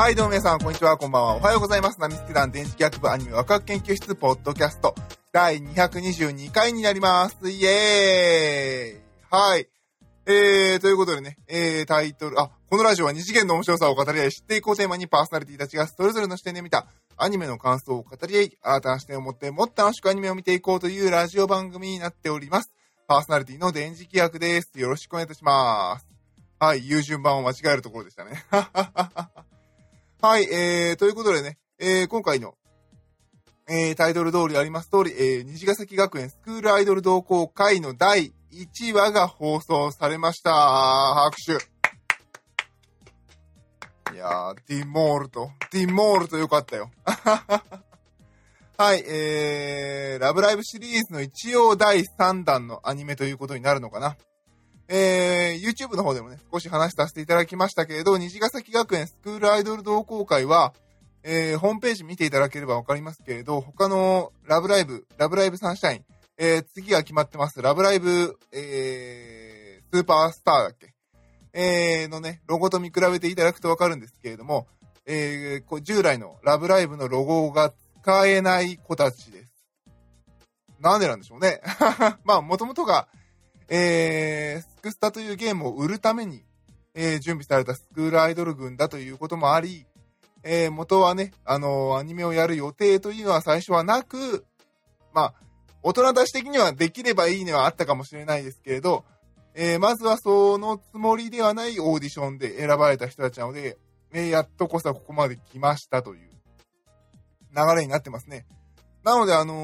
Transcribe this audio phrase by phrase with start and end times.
[0.00, 1.36] はい、どうも皆さん、こんにちは、こんばんは。
[1.36, 2.00] おはようございます。
[2.00, 4.94] ナミスケ団電磁気学部アニメワクワク研究室ポッドキャスト
[5.30, 7.50] 第222回になります。
[7.50, 9.00] イエーイ
[9.30, 9.68] はい。
[10.24, 16.86] えー、ということでね、えー、タイトル、あ、このラジオは二次元の面白さを語り合い、知っていこうテーマにパーソナリティたちがそれぞれの視点で見た
[17.18, 22.72] アニメの感想を語り合い、新たな視点を持ってもっと楽しくアニメを見ていこうというラジオ番組になっております。
[23.06, 24.70] パーソナリティの電磁気学です。
[24.76, 26.06] よろしくお願いいたします。
[26.58, 28.46] はい、言う順番を間違えるところでしたね。
[28.50, 29.30] ははは
[30.22, 32.54] はい、えー、ということでね、えー、今回の、
[33.66, 40.52] えー、タイトル通りあります通り、えー、虹ヶ崎学園スクールアイドル同好会の第1話が放送されました。
[40.52, 41.52] 拍手。
[44.14, 46.90] いやー、ディモールと、ディモールとよかったよ。
[48.76, 54.18] はい、えー、ラブライブシリーズの一応第3弾のアニメということになるのかな。
[54.92, 60.74] えー、YouTube の方でもね、少し話させていただきましたけれど、虹ヶ崎学園スクールアイドル同好会は、
[61.22, 66.04] えー、ホームページ見ていただければわかりますけれど、他のラブライブ、ラブライブサンシャイン、
[66.38, 70.92] えー、次が決まってます、ラブライブ、えー、スーパースターだっけ？
[71.52, 74.66] えー、のね、ロゴと見比べていただくとわかるんですけれども、
[75.06, 79.50] えー、こう従来のラブライブのロゴが使えない子たちです。
[80.80, 81.60] なんでなんでしょうね。
[82.24, 83.08] まあ、もともとが、
[83.68, 86.42] えー、クスタというゲームを売るために、
[86.94, 89.86] えー、準備されたスクールアイドル軍だということもあり、
[90.42, 94.44] えー、元はね、あのーアニメをやる予定というのは最初はなく、
[95.12, 95.34] まあ、
[95.82, 99.04] 大人たち的にはできればいいねはあったかもしれないですけれど、
[99.54, 103.78] えー、まずはそのつもりではないオーディションで選ばれた人たちなので、
[104.12, 106.30] えー、やっとこそここまで来ましたという
[107.56, 108.46] 流れになってますね。
[109.02, 109.54] なので、あの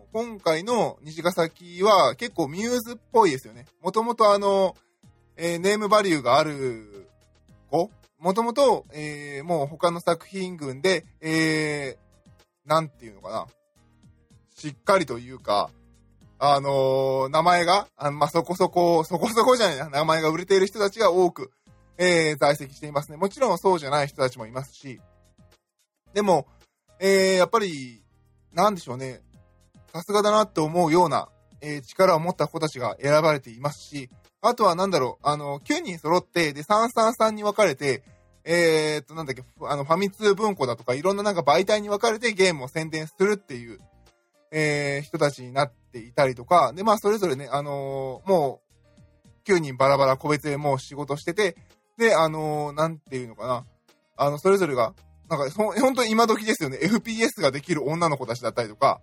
[0.00, 3.66] ー今回の虹ヶ崎は結構ミューズっぽいですよね。
[3.82, 4.76] もともとあの、
[5.36, 7.08] えーネームバリューがある
[7.68, 13.46] 子もともと、えーもう他の作品群で、えーなんていうのかな。
[14.54, 15.68] しっかりというか、
[16.38, 21.50] あのー名前が、あまあ、そこそこ、そこそこじゃないな、名前が売れている人たちが多く、
[21.98, 23.16] えー在籍していますね。
[23.16, 25.00] もちろんそうじゃない人たちもいますし、
[26.12, 26.46] でも、
[27.00, 28.03] えーやっぱり、
[28.54, 29.20] なんでしょうね。
[29.92, 31.28] さすがだなって思うような、
[31.60, 34.10] えー力を持った子たちが選ばれていますし、
[34.40, 38.02] あとはなんだろう、あの、9人揃って、で、333に分かれて、
[38.44, 43.78] えー、っと、なんだっけ、あの、ファミ通文庫だとか、いろんななんか媒体に分かれてゲームを宣伝するっていう、
[44.50, 48.60] えー人たちになっていたりとか、で、まあ、それぞれね、あのーも
[49.46, 51.56] う、9人バラバラ個別でもう仕事してて、
[51.96, 53.64] で、あのーなんていうのかな、
[54.16, 54.94] あの、それぞれが、
[55.36, 59.00] なんか、本当に今時ですよね、FPS ができる女の子たちだったりとか、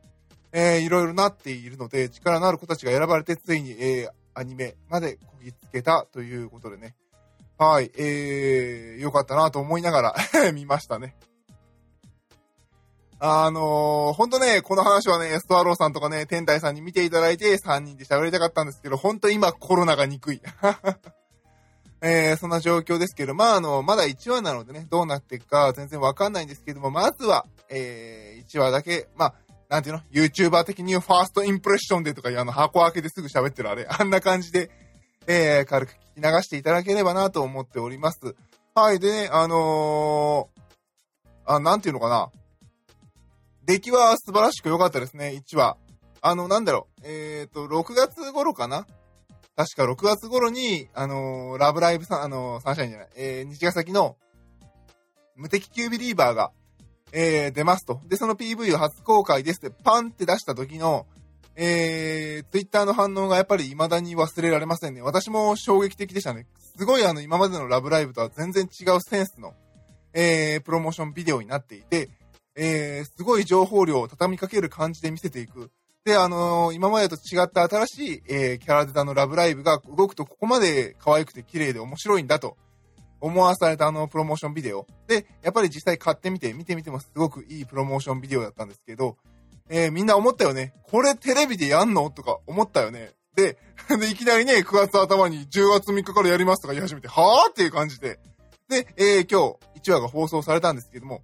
[0.54, 6.96] えーいろいろなっているので、力のある子たちが選ばれて、ついに、えーアニメまでこぎつけたということでね。
[7.58, 10.16] はい、えー、よかったなと思いながら
[10.54, 11.16] 見ましたね。
[13.20, 20.42] あのー、ほんとね、この話はね、ストアローさんとかね、天台さんに見ていただいて3人で喋りたかったんですけど、ほんと今コロナが憎い。
[22.04, 29.34] えー、そんな状況ですけど、まあ、あの、まだ1話なのでね、どうなっていくか全然わかんないんですけども、まずは、えー、1話だけ、まあ、
[29.70, 34.72] なんていうの ?YouTuber 的にファーストインプレッションでとかあの箱開けですぐ喋ってるあれ、あんな感じで、
[35.28, 38.36] えー、軽く聞き流していただければなと思っております。
[38.74, 42.32] はい、でね、あのー、あ、なんていうのかな？
[43.66, 45.78] 出来は素晴らしく良かったですね、1話。
[46.22, 48.88] あの、なんだろう、えっ、と、6月頃かな？
[49.62, 54.18] 確か6月頃に、あのーラブライブさん、あのーサンシャインじゃない、えー、西ヶ崎の
[55.36, 56.52] 無敵級ビリーバーが、
[57.12, 58.02] えー出ますと。
[58.08, 61.06] で、その PV を初公開ですって、パンって出した時の、
[61.56, 65.04] えー、ツイッターの反応がやっぱり未だに忘れられませんね。
[65.04, 66.48] 私も衝撃的でしたね。
[66.76, 69.54] すごいあの、今までのラブライブとは全然違うセンスの、
[70.14, 72.10] えー、プロモーションビデオになっていて、
[72.56, 75.70] えー、すごい情報量を畳みかける感じで見せていく。
[76.04, 82.58] で、あのー今までと違った新しい、えーキャラデザのラブライブが動くとここまで可愛くて綺麗で面白いんだと
[83.20, 84.88] 思わされたあのプロモーションビデオ。
[85.08, 89.18] で、やっぱり実際買ってみて、見てみてもすごくいいプロモーションビデオだったんですけど、
[89.70, 90.74] えーみんな思ったよね。
[90.84, 93.12] これテレビでやんのとか思ったよね。
[93.36, 93.60] で、
[94.00, 98.20] でいきなりね、9月頭に10月3日からやりますとか言い始めて、はぁっていう感じで。
[98.70, 101.22] で、えー今日1話が放送されたんですけども、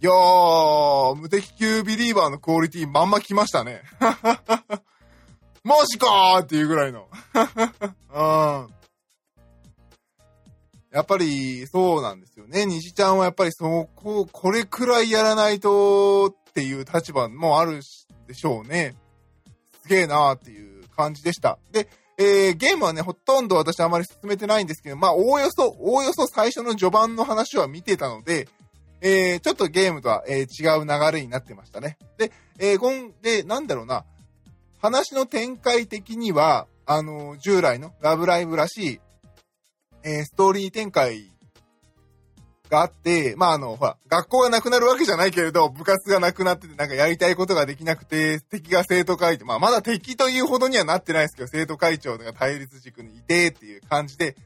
[0.00, 3.82] いやー、無敵級ビリーバーのクオリティまんま来ましたね。
[5.64, 7.08] マジかーっていうぐらいの。
[8.14, 8.22] う
[8.68, 8.74] ん。
[10.92, 12.64] やっぱり、そうなんですよね。
[12.64, 17.80] 虹ちゃんはやっぱりそこ、これくらいやらないとっていう立場もある
[18.28, 18.94] でしょうね。
[19.82, 21.58] すげえなーっていう感じでした。
[21.72, 28.48] で、えー、ゲームはね、ほとんど私あまり進めてないんですけど、まあ、おおよそ、おおよそ最初の序盤の話は見てたので、
[29.00, 31.98] えー、ちょっとゲームとは、えー、違う流れになってましたね。
[32.16, 34.04] で、えー、ゴン、で、なんだろうな、
[34.80, 39.00] 話の展開的には、あのー、従来のラブライブらしい、
[40.02, 41.30] えー、ストーリー展開
[42.70, 54.36] があって、まあ、あの、ほら、学校がなくなるわけじゃないけれど、部活がなくなってて、なんかやりたいことができなくて、敵が生徒会長、まあ、まだ敵というほどにはなってないですけど、生徒会長が対立軸にいてっていう感じで、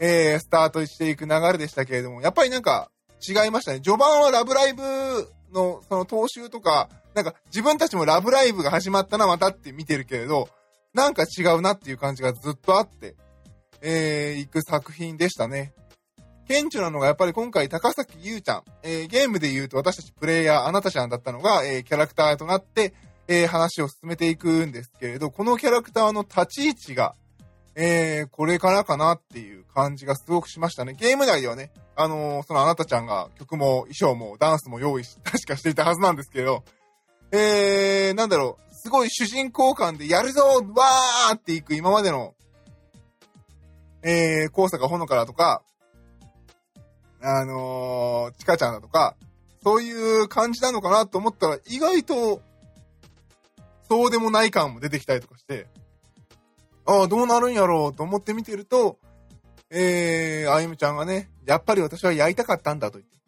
[0.00, 2.90] えー、スタートしていく流れでしたけれども、やっぱりなんか
[3.26, 3.80] 違いましたね。
[3.80, 4.82] 序盤はラブライブ
[5.52, 10.48] の、その踏襲とか、なんか自分たちもラブライブが始まったな、またって見てるけれど、
[10.94, 13.14] なんか違うなっていう感じがずっとあって、
[13.80, 15.72] えー、行く作品でしたね。
[16.48, 22.94] 顕著なのがやっぱり今回高崎優ちゃん、えー、ゲームで言うと私たちプレイヤーあなたちゃんだったのが、えー、キャラクターとなって、
[23.28, 27.14] えー、話を進めていくんですけれど、このキャラクターの立ち位置が、
[27.80, 30.94] えー、これからかなっていう感じがすごくしましたね。
[30.94, 36.64] ゲーム内ではね、あのー、そのあなたちゃんが曲も衣装もダンスも用意し、 確かしていたはずなんですけど、
[37.30, 42.34] えー、なんだろう、すごい主人公感でやるぞわーっていく今までの、
[44.02, 45.62] えー、高坂ほのからとか、
[47.22, 49.14] あのー、チカちゃんだとか、
[49.62, 52.42] そういう感じなのかなと思ったら、意外と、
[53.88, 55.68] そうでもない感も出てきたりとかして、
[56.88, 58.98] ああ、どうなるんやろうと思って見てると、
[59.68, 63.18] えー、あゆむちゃんがね、やっぱり私はやりたかったんだと言って。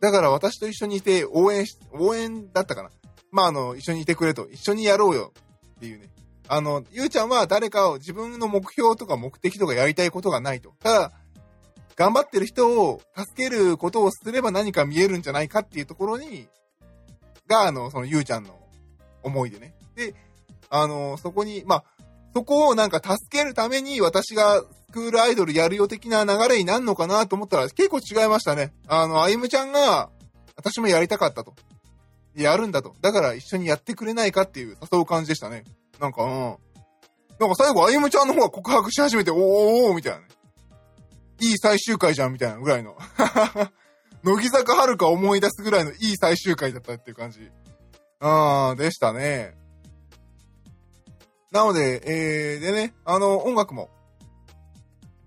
[0.00, 2.90] だから私と一緒にいて応援し、応援だったかな。
[3.32, 5.32] まあ、あの、一緒にいてくれと、一緒にやろうよ
[5.76, 6.10] っていうね。
[6.46, 10.74] あの、ゆうちゃんは誰かを自分の目標とか目的とかやりたいことがないと。
[10.80, 11.12] ただ、
[11.96, 16.48] 頑張ってる人を助けることをすれば何か見えるんじゃないかっていうところに、
[17.46, 18.60] が、あの、そのゆうちゃんの
[19.22, 19.74] 思いでね。
[19.94, 20.14] で、
[20.68, 21.84] あの、そこに、まあ、
[22.34, 28.72] そこをなんか助けるために私がスクールアイドルやるよ的な流れになるのかなと思ったら結構違いましたね。
[28.88, 30.10] あの、あゆむちゃんが、
[30.56, 31.54] 私もやりたかったと。
[32.34, 32.94] やるんだと。
[33.00, 35.64] だから一緒にやってくれないかっていう誘う感じでしたね。
[36.00, 36.30] なんか、うん。
[37.38, 40.26] なんか最後、あゆむちゃんの方が告白し始めて、おーおーみたいなね。
[41.40, 42.96] いい最終回じゃん、みたいなぐらいの。
[44.22, 47.48] 乃木坂遥か思い出すぐらいのいい最終回だったっていう感じ。
[48.20, 49.63] あー、でしたね。
[51.54, 53.88] なので、えー、でね、あの、音楽も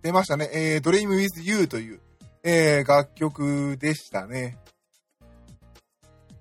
[0.01, 0.49] 出ましたね。
[0.53, 2.01] えー、Dream with You という、
[2.43, 4.57] えー、楽曲でしたね。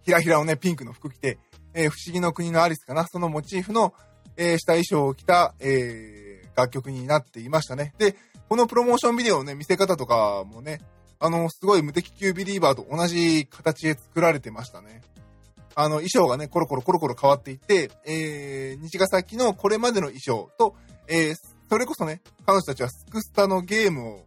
[0.02, 1.38] ひらひらをね、ピンクの服着て、
[1.72, 3.94] えー、不思議の国のアリスかな、そのモチーフの、
[4.36, 7.94] えー、下衣装を着た、えー、楽曲になっていましたね。
[7.96, 8.16] で、
[8.48, 10.80] このプロモーションビデオのね、見せ方とかもね、
[11.20, 15.02] あの、すごい無敵級ビリーバーと同じ形で作られてましたね。
[15.76, 20.74] あの、衣装がね、コロコロコロコロ変わっていって、えー、虹ヶ崎のこれまでの衣装と、
[21.06, 21.34] えー、
[21.68, 24.24] それこそね、彼女たちはスクスタのゲームを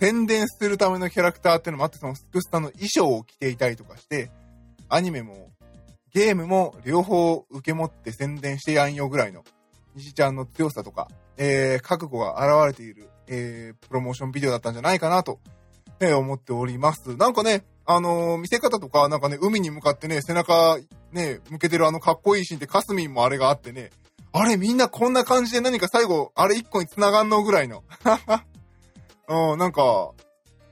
[0.00, 4.30] 宣伝するためのキャラクターっていうのもあって、そのスクスタの衣装を着ていたりとかして、
[4.88, 5.50] アニメも
[6.14, 9.44] ゲームも両方受け持って宣伝してやんよぐらいの
[9.96, 15.40] 西ちゃんの強さとか、えー、覚悟が現れている、えー、プロモーションビデオだったんじゃないかなと、
[16.00, 17.16] えー、思っております。
[17.16, 20.78] なんかね、あのー、見せ方とか、なんかね、海に向かってね、背中、
[21.12, 23.90] ね、向けてるあのかっこいいシーンってカスミンもあれがあってね、
[24.32, 27.84] あれみんなこんな感じで何か最後、あれ一個に繋がんのぐらいの。
[29.28, 30.12] うん、なんか、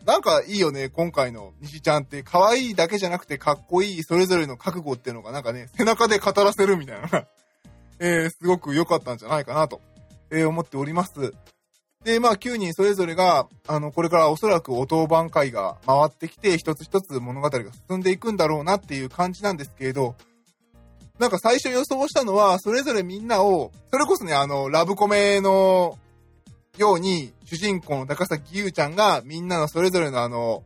[0.05, 7.27] なんかいいよね、今回の西ちゃんって、可愛いだけじゃなくてかっこいい、それぞれの覚悟っていうのがなんかね、背中で語らせるみたいな。
[8.01, 9.81] えー、すごく良かったんじゃないかなと、
[10.31, 11.33] えー、思っております。
[12.05, 20.17] で、まあ9人それぞれが、あの、これからおそらく音番会が回ってきて、一つ一つ物語が進んでいくんだろうなっていう感じなんですけれど、
[21.19, 25.99] なんか最初予想したのは、それぞれみんなを、それこそね、あの、ラブコメの
[26.77, 30.65] ように、主人公の高崎優ちゃんがみんなのそれぞれのあの、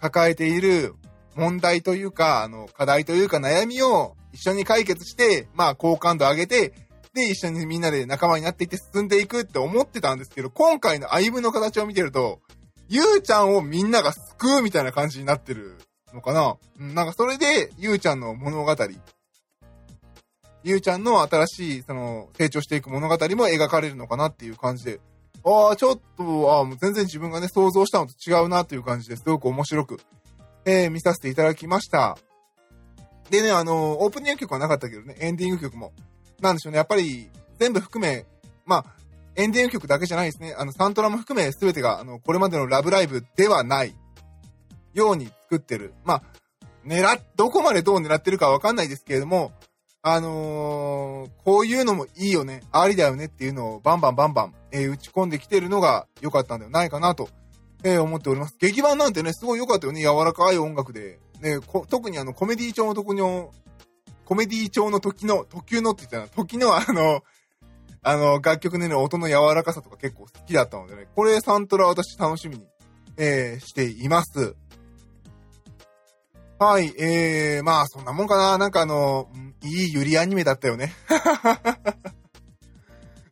[0.00, 0.94] 抱えている
[1.34, 6.72] 問題というか、あの、課題というか悩みを一緒に解決して、まあ、好感度上げて、
[7.14, 12.40] で、一緒にみんなで仲間になっていって進んでいくって思ってたんですけど、今回の歩の形を見てると、
[12.88, 15.78] ゆうちゃんをみんなが救うみたいな感じになってる
[16.14, 18.76] のかなうん、なんかそれで、ゆうちゃんの物語、
[20.64, 25.00] ゆうちゃんの新しい、その、成長していく物語も描かれるのかなっていう感じで、
[25.44, 30.00] ああ、ちょっと、ああ、もう全然自分がね、想像したのと違うなっていう感じですごく面白く、
[30.64, 32.16] えー、見させていただきました。
[33.30, 35.92] でね、あの、オープニング曲はなかったけどね、エンディング曲も。
[36.42, 38.26] なんでしょうね、やっぱり、全部含め、
[38.66, 38.84] まあ、
[39.36, 40.54] エンディング曲だけじゃないですね。
[40.58, 43.94] あの、サントラも含め全てが、あの、これまでのラブライブではない
[44.92, 45.94] ように作ってる。
[46.04, 46.22] まあ、
[46.84, 49.52] 狙っ、どこまでどう狙ってるかわかんないですけれども、
[50.02, 57.28] あのー、こういうのもいいよね、ありだよねっていうのをバンバンバンバン、えー、打ち込んできてるのが良かったんではないかなと、
[57.84, 58.56] えー、思っております。
[58.58, 60.00] 劇版なんてね、すごい良かったよね。
[60.00, 61.20] 柔らかい音楽で。
[61.40, 61.58] ね、
[61.88, 63.52] 特にあの、コメディ調の時の、
[64.32, 67.22] コメディ調の時の、特急のって言ったら、時のあの、
[68.00, 72.66] あの、楽曲でね、音の柔らかさとか結構好きだったのでね、これサントラ私楽しみに、
[73.18, 74.56] えー、しています。
[76.58, 78.56] はい、えー、まあそんなもんかな。
[78.56, 79.28] なんかあの、
[79.62, 80.94] いいゆりアニメだったよね。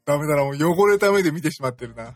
[0.04, 2.14] ダメだな、もう汚れた目で見てしまってるな。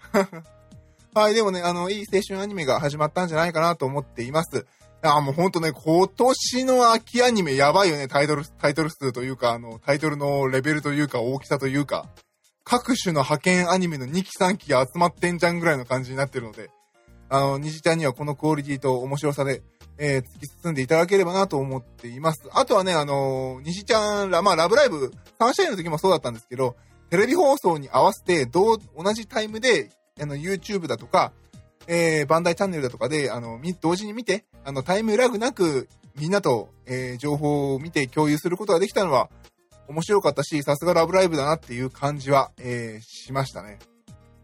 [1.18, 4.66] はい、でもね、あの、いい青春アニメが始まったんじゃないかなと思っています。
[5.06, 12.08] あ、もうほんとね、今年の秋アニメやばいよね、タイトル、タイトル数というか、あの、タイトルのレベルというか、大きさというか、
[12.64, 16.70] 各種の派遣アニメの2期3期が集まってんじゃんぐらいの感じになってるので、
[17.28, 19.62] あの、虹ちゃんにはこのクオリティと面白さで、
[19.98, 22.42] えー、突き進んでいただければなと思っています。
[22.52, 26.76] あとはね、あの、虹ちゃんら、まあ、ラブライブ、サンシャインの時もそうだったんですけど、
[27.10, 31.32] テレビ放送に合わせて、どう、同じタイムで、あの、YouTube だとか、
[31.86, 39.28] えー、バンダイチャンネルだとかで、あの、同時に見て、あの、タイムラグなく、みんなと、えー、情報を見て共有することができたのは、
[39.88, 43.78] 面白かったし、さすがラブライブだなっていう感じは、えー、しましたね。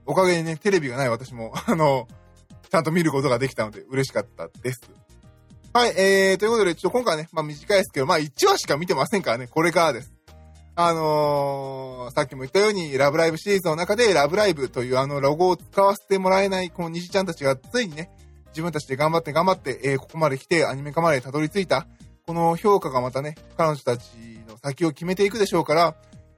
[0.06, 2.09] おかげでね、テレビがない私も、 あの、
[2.70, 4.80] ちゃんと見ることができたので嬉しかったです。
[5.73, 10.12] はい、えー、ということで、ちょっと今回ね、まあ短いですけど、まあ1話しか見てませんからね、これからです。
[10.76, 18.10] あのー、さっきも言ったように、ラブライブシリーズの中で、ラブライブというあのロゴを使わせてもらえない、この虹ちゃんたちがついにね、
[18.48, 21.86] 自分たちで頑張って頑張って、えー、ここまで来てアニメ化までたどり着いた、
[22.26, 24.10] この評価がまたね、彼女たち
[24.48, 25.96] の先を決めていくでしょうから、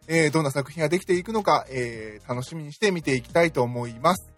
[0.09, 4.33] えー、どんな作品ができていくのか、えー、楽しみにして見ていきたいと思います。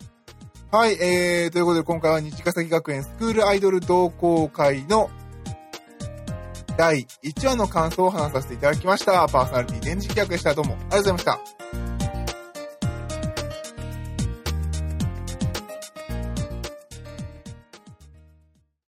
[0.70, 5.08] はい、えー、ということで今回は虹ヶ崎学園スクールアイドル同好会の
[6.76, 9.26] 第1話の感想を話させていただきました。
[9.28, 10.54] パーソナリティ電磁気役でした。
[10.54, 11.73] どうもありがとうございました。